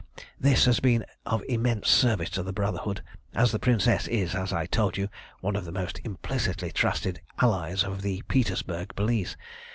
"This 0.39 0.65
has 0.65 0.79
been 0.79 1.05
of 1.27 1.43
immense 1.47 1.87
service 1.87 2.31
to 2.31 2.41
the 2.41 2.51
Brotherhood, 2.51 3.03
as 3.35 3.51
the 3.51 3.59
Princess 3.59 4.07
is, 4.07 4.33
as 4.33 4.51
I 4.51 4.65
told 4.65 4.97
you, 4.97 5.09
one 5.41 5.55
of 5.55 5.63
the 5.63 5.71
most 5.71 5.99
implicitly 6.03 6.71
trusted 6.71 7.21
allies 7.39 7.83
of 7.83 8.01
the 8.01 8.23
Petersburg 8.23 8.95
police. 8.95 9.37